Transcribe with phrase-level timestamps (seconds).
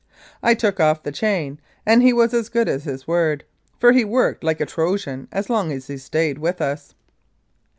[0.41, 3.43] I took off the chain, and he was as good as his word,
[3.79, 6.95] for he worked like a Trojan as long as he stayed with us.